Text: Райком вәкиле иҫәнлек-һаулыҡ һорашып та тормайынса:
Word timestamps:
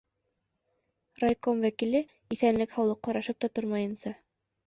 Райком 1.23 1.61
вәкиле 1.65 2.01
иҫәнлек-һаулыҡ 2.37 3.09
һорашып 3.09 3.41
та 3.45 3.51
тормайынса: 3.59 4.17